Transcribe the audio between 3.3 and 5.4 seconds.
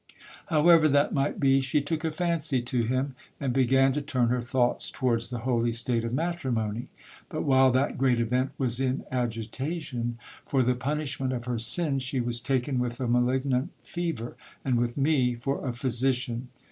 and began to turn her thoughts towards